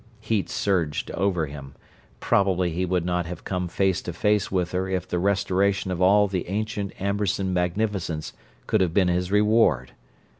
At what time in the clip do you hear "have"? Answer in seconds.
3.27-3.43, 8.81-8.95